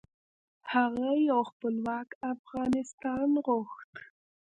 [0.71, 3.91] هغه یو خپلواک افغانستان غوښت.